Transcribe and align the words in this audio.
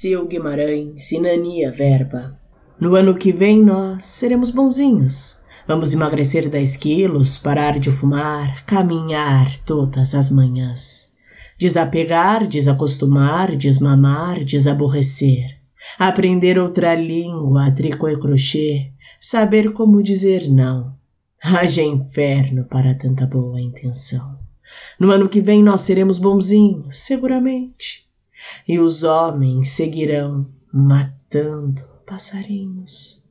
Seu 0.00 0.26
Guimarães, 0.26 1.02
Sinania 1.08 1.70
Verba. 1.70 2.34
No 2.80 2.96
ano 2.96 3.14
que 3.14 3.30
vem 3.30 3.62
nós 3.62 4.02
seremos 4.02 4.50
bonzinhos. 4.50 5.42
Vamos 5.68 5.92
emagrecer 5.92 6.48
10 6.48 6.76
quilos, 6.78 7.36
parar 7.36 7.78
de 7.78 7.92
fumar, 7.92 8.64
caminhar 8.64 9.58
todas 9.58 10.14
as 10.14 10.30
manhãs. 10.30 11.12
Desapegar, 11.58 12.46
desacostumar, 12.46 13.54
desmamar, 13.54 14.42
desaborrecer. 14.42 15.60
Aprender 15.98 16.58
outra 16.58 16.94
língua, 16.94 17.70
tricô 17.70 18.08
e 18.08 18.18
crochê. 18.18 18.92
Saber 19.20 19.74
como 19.74 20.02
dizer 20.02 20.50
não. 20.50 20.96
Haja 21.42 21.82
inferno 21.82 22.64
para 22.64 22.94
tanta 22.94 23.26
boa 23.26 23.60
intenção. 23.60 24.38
No 24.98 25.10
ano 25.10 25.28
que 25.28 25.42
vem 25.42 25.62
nós 25.62 25.82
seremos 25.82 26.18
bonzinhos, 26.18 27.00
seguramente. 27.00 28.08
E 28.66 28.78
os 28.78 29.02
homens 29.02 29.70
seguirão 29.70 30.46
matando 30.72 31.82
passarinhos. 32.06 33.24